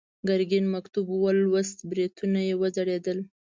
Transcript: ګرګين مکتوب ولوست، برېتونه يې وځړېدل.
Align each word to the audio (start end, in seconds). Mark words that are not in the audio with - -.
ګرګين 0.27 0.65
مکتوب 0.75 1.07
ولوست، 1.23 1.77
برېتونه 1.89 2.39
يې 2.47 2.53
وځړېدل. 2.61 3.19